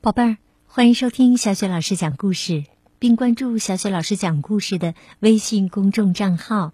[0.00, 0.36] 宝贝儿，
[0.68, 2.62] 欢迎收听小雪老师讲故事，
[3.00, 6.72] 并关注小雪老师讲故事的微信公众账号。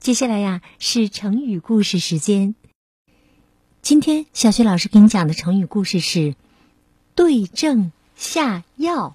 [0.00, 2.56] 接下来呀，是成语故事时间。
[3.80, 6.34] 今天小雪老师给你讲的成语故事是
[7.14, 9.14] “对症下药”。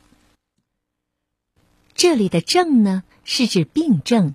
[1.93, 4.29] 这里的“症”呢，是指病症；“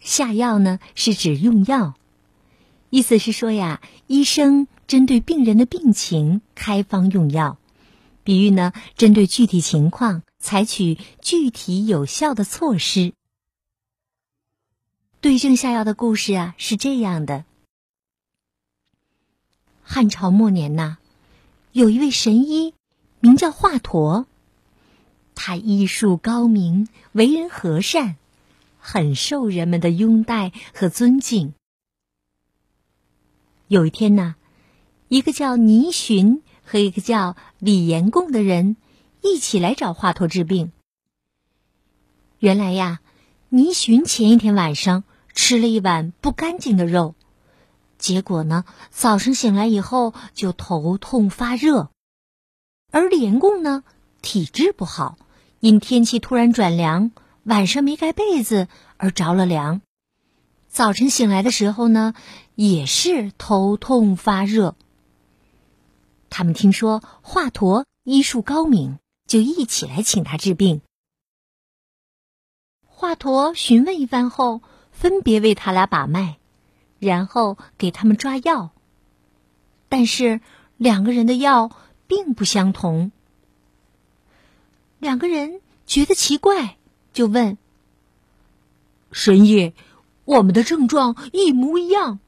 [0.00, 1.94] 下药”呢，是指用药。
[2.90, 7.58] 意思是说呀，医生针对病人的病情开方用药。
[8.26, 13.12] 比喻呢，针对具体情况采取具体有效的措施。
[15.20, 17.44] 对症下药的故事啊，是这样的：
[19.84, 20.96] 汉朝末年呐，
[21.70, 22.74] 有一位神医，
[23.20, 24.24] 名叫华佗，
[25.36, 28.16] 他医术高明，为人和善，
[28.80, 31.54] 很受人们的拥戴和尊敬。
[33.68, 34.34] 有一天呢，
[35.06, 36.42] 一个叫倪寻。
[36.66, 38.76] 和一个叫李延贡的人
[39.22, 40.72] 一起来找华佗治病。
[42.38, 43.00] 原来呀，
[43.48, 47.14] 倪寻前一天晚上吃了一碗不干净的肉，
[47.98, 51.90] 结果呢，早上醒来以后就头痛发热；
[52.90, 53.84] 而李延贡呢，
[54.20, 55.16] 体质不好，
[55.60, 57.12] 因天气突然转凉，
[57.44, 59.80] 晚上没盖被子而着了凉，
[60.68, 62.12] 早晨醒来的时候呢，
[62.54, 64.74] 也是头痛发热。
[66.38, 70.82] 他们听说华佗医术高明，就一起来请他治病。
[72.84, 74.60] 华佗询问一番后，
[74.92, 76.36] 分别为他俩把脉，
[76.98, 78.70] 然后给他们抓药。
[79.88, 80.42] 但是
[80.76, 81.70] 两个人的药
[82.06, 83.12] 并不相同。
[84.98, 86.76] 两个人觉得奇怪，
[87.14, 87.56] 就问
[89.10, 89.72] ：“神医，
[90.26, 92.18] 我们的症状一模一样，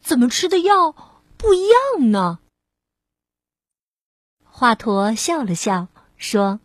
[0.00, 0.92] 怎么吃的药
[1.36, 2.38] 不一样呢？”
[4.60, 6.60] 华佗笑了笑，说：“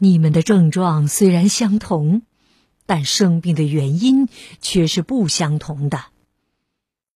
[0.00, 2.22] 你们的症状虽然相同，
[2.86, 4.30] 但生病的原因
[4.62, 6.06] 却是不相同的。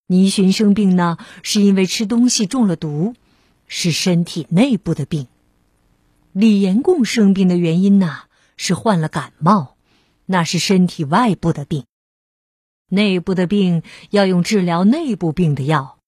[0.07, 3.15] 倪寻生病呢，是因为吃东西中了毒，
[3.67, 5.29] 是身体内部的病；
[6.33, 8.25] 李延贡生病的原因呢，
[8.59, 9.79] 是患了感冒，
[10.27, 11.87] 那是身体外部的病。
[12.91, 16.01] 内部的病要用治疗内部病的药，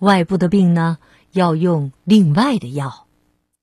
[0.00, 0.98] 外部的病呢？”
[1.38, 3.06] 要用另外的药，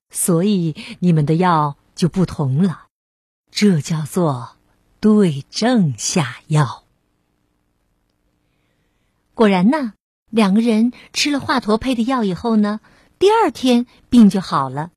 [0.09, 2.87] 所以你们的药就不同了。
[3.51, 4.55] 这叫做
[4.99, 6.83] 对症下药。
[9.33, 9.93] 果然呢，
[10.31, 12.79] 两个人吃了华佗配的药以后呢，
[13.19, 14.91] 第二天病就好了。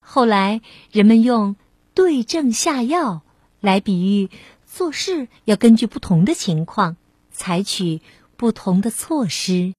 [0.00, 1.56] 后来人们用
[1.94, 3.20] “对症下药”
[3.60, 4.30] 来比喻
[4.66, 6.96] 做事要根据不同的情况，
[7.30, 8.00] 采取
[8.36, 9.74] 不同的措施。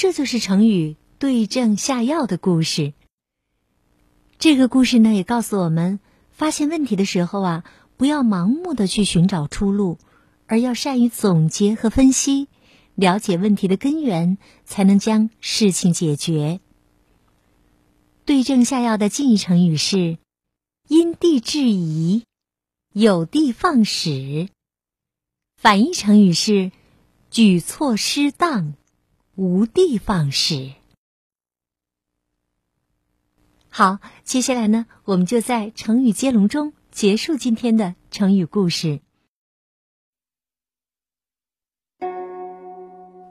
[0.00, 2.94] 这就是成语“对症下药”的故事。
[4.38, 6.00] 这个故事呢，也告诉我们，
[6.30, 7.64] 发现问题的时候啊，
[7.98, 9.98] 不要盲目的去寻找出路，
[10.46, 12.48] 而要善于总结和分析，
[12.94, 16.60] 了解问题的根源，才能将事情解决。
[18.24, 20.16] 对症下药的近义成语是
[20.88, 22.24] “因地制宜
[22.94, 24.48] ”，“有的放矢”。
[25.60, 26.72] 反义成语是
[27.30, 28.72] “举措失当”。
[29.40, 30.74] 无的放矢。
[33.70, 39.00] 好，接下来呢，我们就在成语接龙中结束今天的成语故事。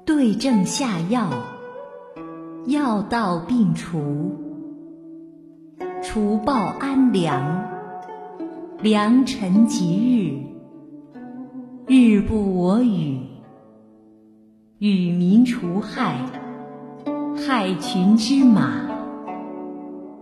[0.04, 1.30] 对症下药，
[2.66, 4.36] 药到病除，
[6.02, 7.70] 除暴安良，
[8.82, 10.42] 良辰吉
[11.88, 13.29] 日，日不我与。
[14.80, 16.16] 与民除害，
[17.36, 18.72] 害群之马。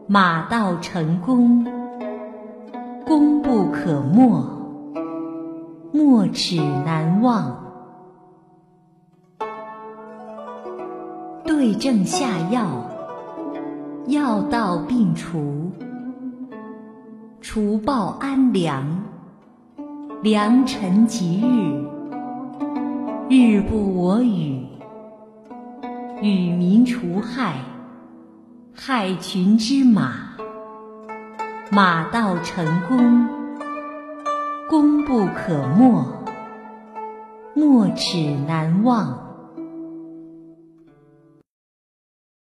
[0.08, 1.64] 马到成功，
[3.06, 4.44] 功不可没，
[5.92, 7.56] 没齿难忘。
[11.46, 12.66] 对症下药，
[14.08, 15.72] 药到病除，
[17.42, 19.04] 除暴安良，
[20.24, 21.87] 良辰吉日。
[23.30, 24.66] 日不我与，
[26.22, 27.58] 与民除害，
[28.74, 30.38] 害群之马。
[31.70, 33.28] 马到成功，
[34.70, 36.06] 功不可没，
[37.54, 39.28] 没齿难忘。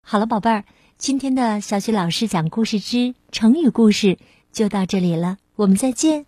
[0.04, 0.64] 好了，宝贝儿，
[0.98, 4.18] 今天的小雪老师讲故事之成语故事
[4.52, 6.26] 就到这里了，我们再见。